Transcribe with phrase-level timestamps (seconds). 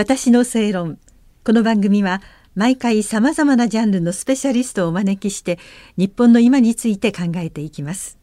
[0.00, 0.98] 私の正論。
[1.44, 2.22] この番組は
[2.54, 5.58] 毎回さまざまなジャンルのスペシャリストをお招きして
[5.98, 8.16] 日本の今について考えていきます。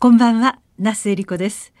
[0.00, 1.72] こんばんは那須恵理子です。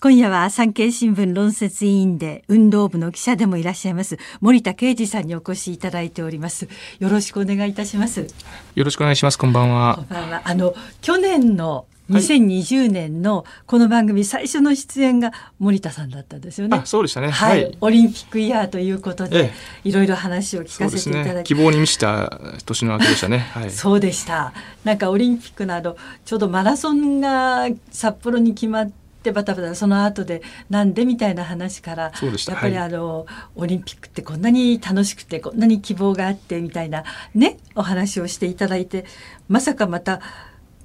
[0.00, 6.68] 今夜は産経新聞論説委員で運動部の記者でもいらっしゃいます森田啓二さんにお越しいただいております。
[6.98, 8.26] よろしくお願いいたします。
[8.74, 9.38] よろしくお願いします。
[9.38, 9.94] こんばんは。
[9.94, 10.42] こんばんは。
[10.44, 16.76] あの去年の2020年のこの番組最初の出演が森田さんだったんですよね。
[16.76, 19.52] あそうでしたね、はい、はい、オリンピックイヤーということで、え
[19.84, 23.38] え、いろいろ話を聞かせていただき、ね、希望に満ちた年の明けでしたね。
[23.38, 24.52] はい、 そうでした。
[24.84, 28.92] なんかオリンピックなどちょうどマラソンが札幌に決まって。
[29.30, 39.04] バタバタその後でなんでみたいな話からやっぱりあの、はい、オリンピックってこんなに楽しくてこんなに希望があってみたいなねお話をしていただいて
[39.48, 40.20] まさかまた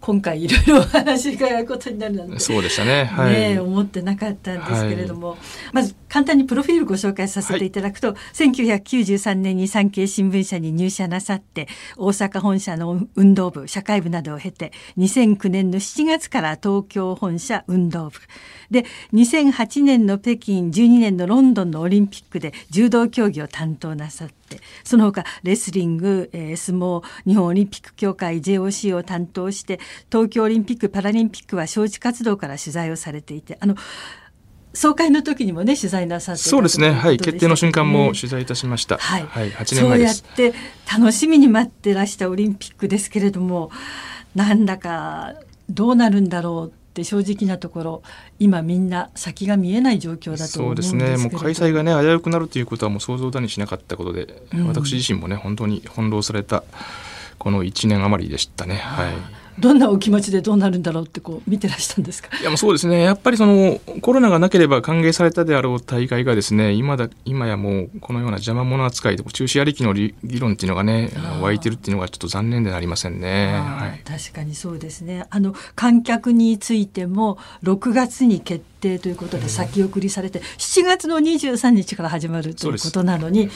[0.07, 5.39] 今回いろいろお話伺うことになるなんてそうでしたね,、はい、ね思ってなかったんですけれども、はい、
[5.73, 7.71] まず簡単にプロフィールご紹介させてい。
[7.71, 8.17] ただくと、はい、
[8.49, 18.19] 1993年に産経新聞社に入社なさって大阪本社の運動部社会部などを経て2009年の7月から東京本社運動部。
[18.71, 29.79] で2008年の北京12年のロンドンのオリンピックで柔道競技を担当なさってその他レスリング、えー、相撲日本オリンピック協会 JOC を担当して
[30.11, 33.75] 東京オリンピック・パラリンピックは招致活動から取材をされていてあの
[34.77, 36.91] 総会の時にもね取材なさってそうですね。
[36.91, 37.17] はい。
[37.17, 40.53] 決定の瞬間も取材いたしました、はい、はい、8年前そうやって
[40.91, 43.71] 楽しみに待ってらしたオリンピックですけれども
[44.35, 45.33] なんだか
[45.67, 48.03] どうなるんだろうって正直なところ
[48.37, 51.17] 今みんな先が見えない状況だとそうですね。
[51.17, 56.63] もう開催がね危うくなるということはもう想像だにしなかったことで、うん、私自身もね本当に翻弄された
[57.39, 58.75] この1年余りでしたね。
[58.75, 62.29] はいどんなお気持ちでどうなるんだろうってこう見てらしたんですか？
[62.39, 63.01] いやもうそうですね。
[63.01, 75.25] やっぱりそのコロナがなければ歓迎されたであろう大会がですね今だ今やもうこのような邪魔者扱いで中止ありきの議論っていうのがね湧いてるっていうのがちょっと残念でなりませんね、はい、確かにそうですね。
[75.29, 83.49] あの観客についても6月に決定ということで先送りされて、うん、7月の23日から始まるということなのに。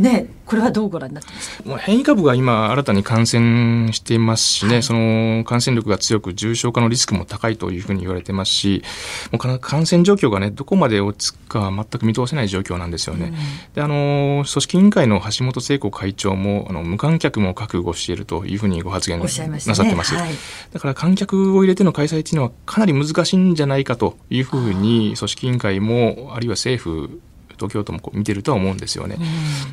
[0.00, 1.76] ね、これはどうご覧になってますか？
[1.78, 8.82] 変異株が今新たに感染していますしね、はい、その感染力が強く重症化のリスクも高いというふうに言われてますし
[9.30, 13.26] もう感染状況がねどこまで落ち着くかは全く見通せない状況なんですよね。
[13.26, 13.34] うん、
[13.74, 19.44] であの組織委員会の橋本聖子会長もあの無観客も覚悟しているというふうにご発言なさっ
[19.86, 20.20] てます、ね。
[20.20, 20.30] はい、
[20.72, 27.20] だから観客を入れての開催というのはかなり難しいんじゃないかというふうに組織委員会もあるいは政府
[27.60, 29.18] 東京都もこう見てるとは思うんですよね。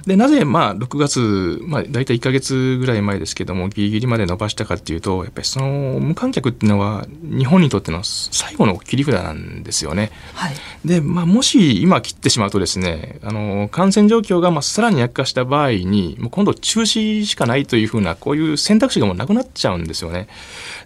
[0.06, 10.12] でなぜまあ6月、まあ、大体1か月ぐらい前ですけどもギリギリまで伸ばしたかっていうとやっぱりその無観客っていうのは日本にとっての最後の切り札なんですよね。
[10.34, 10.54] はい、
[10.86, 20.28] で、まあ、もし今切ってしまうとですねあの感染状況がまあさらに悪化した場合にもう今度中止しかないというふうなこういう選択肢がもうなくなっちゃうんですよね。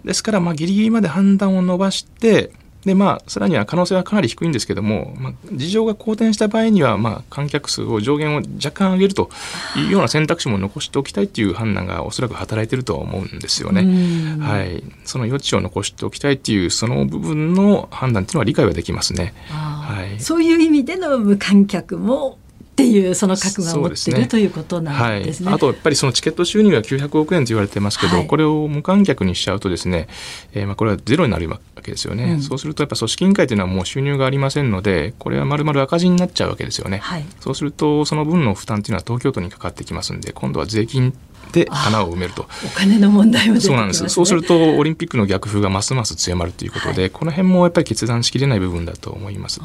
[0.04, 2.50] ですからまあギリギリまで判断を伸ばして
[2.84, 9.30] でまあ、さらには可能性はかなり低いんですけども、まあ、事情が好転した場合には、まあ、観客数を上限を若干上げると
[9.76, 14.38] いうような選択肢も残しておきたいという判断がおそらく働いていると思うんですよね。
[14.40, 19.32] はい、その余地を残しておきたいというその部分の判断というのは理解はできますね。
[19.48, 22.38] はい、そういう意味での無観客も
[22.72, 30.08] っていうその覚悟を持ってる、ね、ということなんですね、はい、あとやっぱりそのチケット収入は900億円と言われてますけど、はい、これを無観客にしちゃうとですね、
[30.54, 41.14] えー、まあこれはゼロになるわけですよね、うん、そうするとやっぱ組織委員会というのはもう収入がありませんのでこれはまるまる赤字になっちゃうわけですよね、はい、そうするとその分の負担というのは東京都にかかってきますんで今度は税金
[41.52, 42.46] で穴を埋めると。
[42.64, 49.60] お金の問題も、ね、そうなんですそうするとオリンピックの逆風がますます強まるということで、はい、この辺もやっぱり決断しきれない部分だと思います。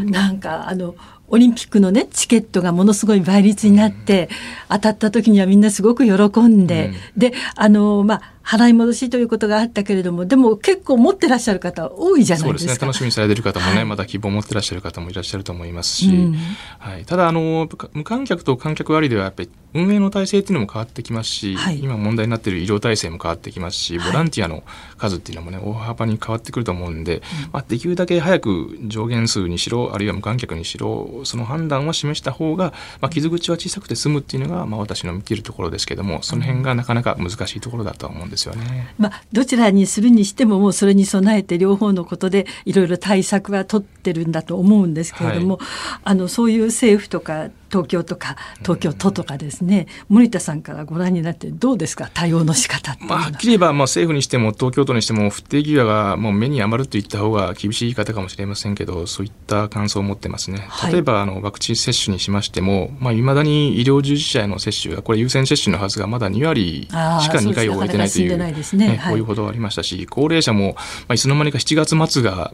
[0.00, 0.94] なんかあの
[1.30, 4.28] オリンピックのねチケットがものすごい倍率になって、
[4.68, 12.64] 当たった時にはみんなすごく喜んで、うん、であのまあ払い戻しということがあったけれどもでも結構持ってらっしゃる方多いじゃないですか。
[12.64, 12.86] そうですね。
[12.86, 16.34] 楽しみにされてる方もね、はい、まだ希望を持ってらっしゃる方もいらっしゃると思いますし、うん、
[16.78, 24.64] はい、ただあの無観客と観客ありではやっぱり運営の体制っていうのも変わってきますし、はい、今問題になっている医療体制も変わってきますしボランティアの
[24.98, 27.22] 数っていうのもね大幅に変わってくると思うんで、うん、
[27.52, 38.94] まあ、できるだけ早く上限数にしろあるいは無観客にしろその判断は示した方が、まあ、傷口は小さくて済むっていうのが、まあ、私の見ているところですけどもその辺がなかなか難しいところだと思うんですよね。
[38.98, 45.66] まあ、どちらにするにしてももうそれに備えて両方のことでいろいろ対策は取ってるんだと思うんですけれども、はい、
[46.04, 52.10] あのそういう政府とか東京とか東京都とかですね、うん、森田さんからご覧になってどうですか？
[52.12, 60.68] 対応の仕方まあ、はっきり言えば、まあ、政府にしても東京都にしても不定期がもう目に余るといった方が厳しい言い方かもしれませんけどそういった感想を持ってますね。
[60.90, 68.50] 例えば、はい、あのワクチン接種にしましても、まあ、未だに医療従事者への接種がこれ優先接種のはずがまだ2割しか2回を終えてないという、ね。
[68.74, 72.52] ね、こういうことがありましたし、高齢者も、まあ、いつの間にか7月末が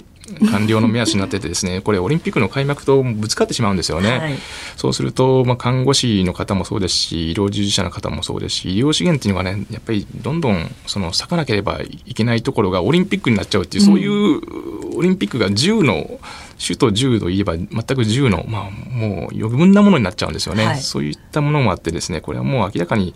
[0.51, 4.19] 完了の目安になっててですねこれオリンピックの開幕とぶつかってしまうんですよね。
[4.19, 4.35] はい、
[4.77, 16.19] そうすると、まあ、看護師の方もそうですし医療従事者の方もそうですし医療資源っていうのがねやっぱりどんどんその割かなければいけないところがオリンピックになっちゃうっていう、そういうオリンピックが10の
[16.59, 23.15] 首都10といえば全く10の、まあ、もう余分なものになっちゃうんですよね、はい、そういったものもあってですねこれはもう明らかに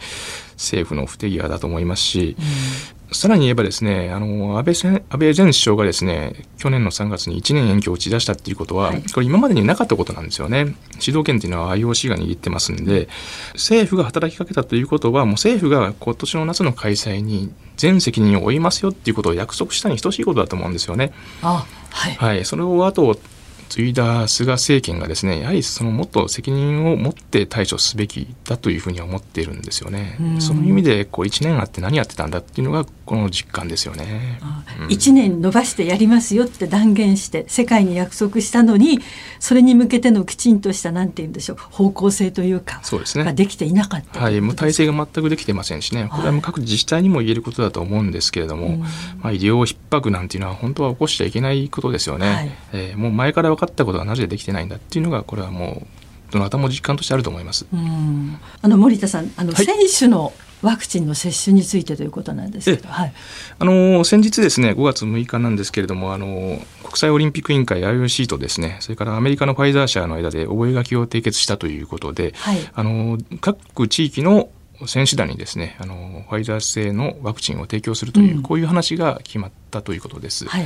[0.53, 2.37] 政府の不手際だと思いますし、
[3.13, 10.77] さらに言えばですね、あの安倍安倍前首相がですね、去年の3月に1年延期を打ち出したっていうことは、はい、これ今までになかったことなんですよね。
[11.01, 13.09] 主導権っていうのは IOC が握ってますんで、
[13.55, 21.13] 政府が働きかけたということは、もう政府が今年の夏の開催に全責任を負いますよっていうことを約束したに等しいことだと思うんですよね。
[21.43, 23.19] あはい、はい、それを後
[23.71, 30.19] 継いだ菅政権がですねやはりそのもっと責任を持って対処すべきだというふうに思っているんですよね。
[30.41, 34.41] その意味でこう1年あって何やってたんだっていうのがこの実感ですよね。
[34.81, 38.99] うん、1年延ばしてやりますよって断言して世界に約束したのに
[39.39, 43.25] それに向けてのきちんとしたなんて言うんでしょう方向性というかそうですね。
[43.25, 46.09] ができていなかったはい、もう体制が全くできてませんしね。
[46.11, 48.87] これはもう各自治体にも言えることだと思うんですけれども、はい、ま
[49.23, 52.33] あ、医療逼迫なんていうのは本当は起こしちゃいけないことですよね。
[52.33, 57.67] はい、えー、もう前から分かったことがなぜできてないんだっていうのがこれはもうどなたも実感としてあると思います。
[58.63, 63.13] あの森田さん、あの、はい、選手のワクチンの接種についてということなんですけど、はい、
[63.59, 74.51] あの先日ですね5月6日なんですけれどもあの国際オリンピック委員会 IOC とですねそれからアメリカのファイザー社の間で覚書を締結したということで、はい、あの各地域の
[74.87, 80.47] 選手団にですねあのファイザー製のワクチンを提供するという、うん、こういう話が決まったということです。
[80.47, 80.65] はい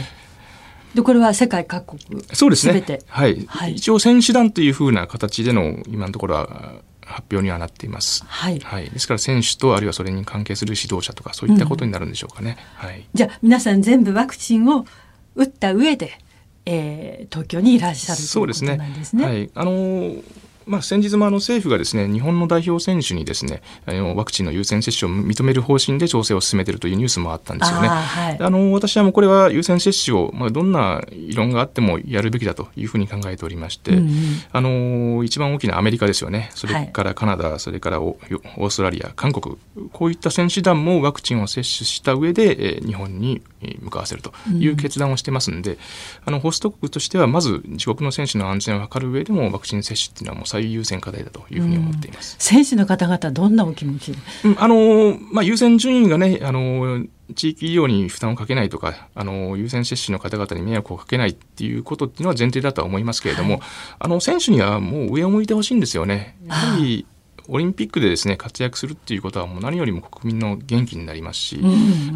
[0.95, 2.85] でこれは世界各国そうですね。
[3.09, 14.87] はい、はい、一応選手団というふうな形での今のところは発表にはなっています、はい、はい、ですから選手とあるいはそれに関係する指導者とかそういったことになるんでしょうかね、うん、はい、じゃあ皆さん全部ワクチンを
[15.35, 16.19] 打った上で、
[16.65, 19.25] えー、東京にいらっしゃるということなんですね。
[19.25, 27.89] はい、あのーまあ、先日もあの政府がですね日本の代表選手にですねあのワクチンの優先接種を認める方針で調整を進めているというニュースもあったんですよね。
[27.89, 34.15] あはい、あの私はもうこれは優先接種を、まあ、どんな異論があってもやるべきだというふうに考えておりまして、うんうん、
[34.53, 36.51] あの一番大きなアメリカですよね。
[36.55, 39.57] それからカナダ、はい、それからオーストラリア韓国。
[39.93, 43.43] こういった選手団もワクチンを接種した上で、えー、日本に
[43.81, 45.79] 向かわせるという決断をしてますんで、うん、
[46.27, 52.37] あのホスト国としてはまず自国の選手の安全を図る上でもワクチン接種っていうのはもう最優先課題だというふうに思っています。
[52.39, 54.15] 選手の方々どんなお気持ち、
[54.45, 57.05] うん、あのまあ優先順位がねあの
[57.35, 63.63] 地域医療に負担をかけないとかあの優先接種の方々に迷惑をかけないっていうことっていうのは前提だとは思いますけれども、はい、
[63.99, 66.37] あの選手にはもう上を向いてほしいんですよね。
[66.47, 67.07] やはり
[67.49, 71.61] オリンピックでですね活躍するっていうことはもう何よりも国民の元気になりますし、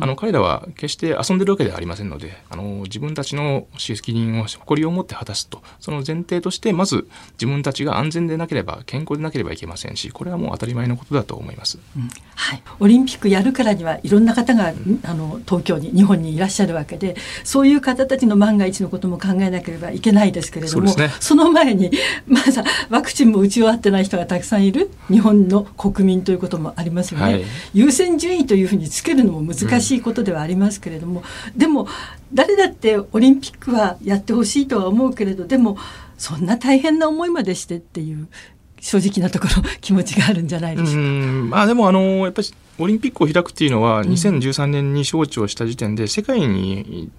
[0.01, 5.63] あの彼らは決して遊んでるわけではありませんのであの自分たちの責任を誇りを持って果たすと。
[5.81, 21.91] その前提としてまず自分たちが安全でなければ健康でなければいけませんしこれはもう当たり前のことだと思います、うん、はい、オリンピックやるからにはいろんな方が、うん、あの東京に日本にいらっしゃるわけでそういう方たちの万が一のことも考えなければいけないですけれどもそ、ね,、の前に
[22.27, 27.45] まだワクチンも打ち終わってない人がたくさんいる日本の国民ということもありますよね、はい、
[27.75, 31.23] 優先順位というふうにつけるのも難しいことではありますけれども、
[31.53, 31.89] うん、でも
[32.33, 35.79] 誰だってオリンピックはやってほしいとは思うけれどでも
[36.17, 38.29] そんな大変な思いまでしてっていう
[38.81, 40.99] 正直なところ気持ちがあるんじゃないでしょうか。
[40.99, 42.49] うまあ、でもあのやっぱり
[42.79, 47.11] オリンピックを開くっていうのは2013年に招致をした時点で世界に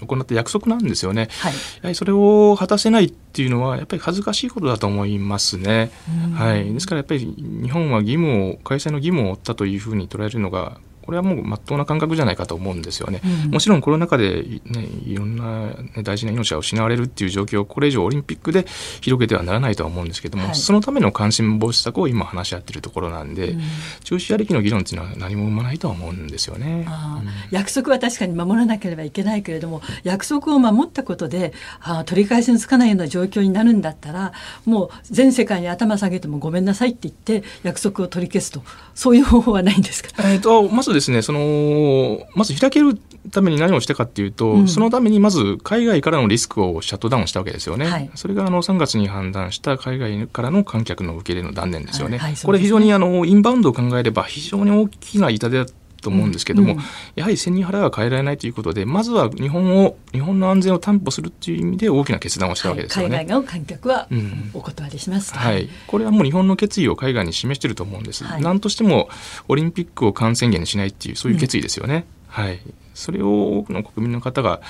[0.00, 5.90] 行った約束なんですよね、はい、やはりそれを果たせないっていうのはやっぱり恥ずかしいことだと思いますね、
[6.34, 13.20] はい、ですからやっぱり日本は義務を開催の義務を負ったというふうに捉えるのがこれはもう真っ当な感覚じゃないかと思うんですよね。
[13.44, 18.66] うん、もちろんコロナ禍で、ね、いろんな、ね、大事な命が失われるっていう状況をこれ以上オリンピックで
[19.00, 23.60] 広げてはならないとは思うんですけども、はい、そのための感染防止策を今話し合っているところなんで、うん、
[24.02, 26.88] 中止ありきの議論っていうのは何も生まないとは思うんですよね。
[26.88, 34.32] うん、約束は確かに守らなければいけないけれども約束を守ったことであ取り返しのつかないような状況になるんだったら
[34.64, 38.62] もう全世界に頭下げてもごめんなさいって言って約束を取り消すと。
[38.96, 42.98] そういう方法はないんですか、えーと、まずですね、その、まず開ける
[43.30, 47.86] ために何をしたかっていうと、うん、そのためにまず海外からのリスクをシャットダウンしたわけですよね。
[47.86, 52.18] はい、それがあの3月に判断した海外からの観客の受け入れの断念ですよね。
[52.18, 55.66] はいはい、これ非常にあの、インバウンドを考えれば非常に大きな痛手だ
[56.02, 56.84] と思うんですけども、うんうん、
[57.14, 63.16] やはり背に腹は変えられないということで、まずは日本を、日本の安全を担保するっていう意味で大きな決断をしたわけですよね。
[63.16, 64.08] はい、海外の観客は
[64.54, 65.68] お断りします、うん、はい。
[65.86, 68.24] これはもう日本の決意を海外に示していると思うんです。
[68.24, 69.08] はい、何としても
[69.48, 72.06] オリンピックを感染源にしないっていう、そういう決意ですよね。
[72.36, 72.60] うん、はい。
[72.94, 74.60] それを多くの国民の方が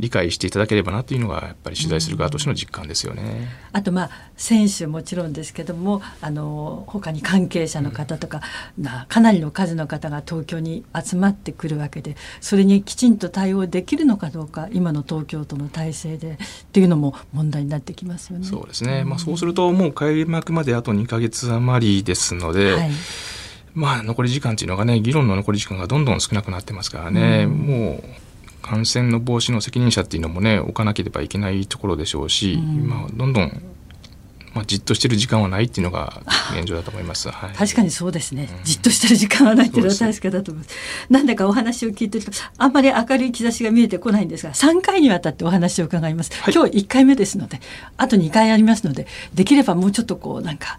[0.00, 3.48] 理解していただければなというのがやっぱり取材する側としての実感ですよね。
[3.72, 8.40] あとまあ選手もちろんですけどもあの他に関係者の方とか、
[8.78, 16.36] うん、かなりの数の方が東京に集まってくるわけでそれにきちんと対応できるのかどうか今の東京都の体制でっ
[16.72, 18.46] ていうのも問題になってきますよね。
[18.46, 22.72] そうですね、まあ、そうするともう開幕まであと2か月余りですので。
[22.72, 22.90] はい
[23.74, 28.04] まあ、残り時間っていうのがね、議論の残り時間がどんどん少なくなってますからね、うん、もう
[28.62, 33.62] 感染の防止の責任者っていうのもね、置かなければいけないところでしょうし、うん、まあ、どんどん、
[34.54, 36.22] まあ、じっとしてる時間はないっていうのが
[36.56, 37.30] 現状だと思います。
[37.30, 40.76] はい、確かにそうですね、うん、じっとしてる時間はないっていうのは確かだと思います。
[41.08, 46.32] なんだかお話を聞いてると、あんまり明るい兆しが見えてこないんですが、3回にわたってお話を伺います。
[46.40, 47.60] はい、今日1回目ですので、
[47.96, 50.78] あと2回ありますので、できればもうちょっとこう、なんか、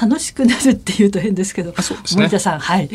[0.00, 1.76] 楽しくなるっていうと変ですけど、ね、
[2.14, 2.88] 森田さん、はい、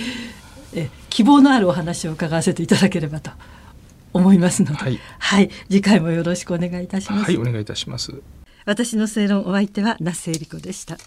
[0.74, 3.32] え希望のあるお話を伺わせていただければと
[4.14, 7.26] 思いますので、はい、はい、次回もよろしくお願いいたします。
[7.26, 8.14] はい、お願いいたします。
[8.66, 10.98] 私の正論お相手は那須恵理子でした。